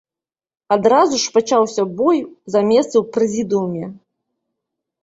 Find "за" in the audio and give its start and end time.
2.55-2.65